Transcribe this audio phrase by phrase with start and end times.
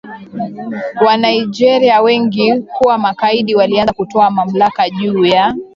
[1.05, 5.53] Wanigeria wengi kuwa magaidi walianza kutwaa mamlaka juu ya